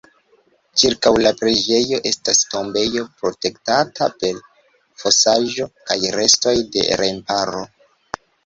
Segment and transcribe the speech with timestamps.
[0.83, 4.41] Ĉirkaŭ la preĝejo estas tombejo protektata per
[5.03, 7.63] fosaĵo kaj restoj de remparo.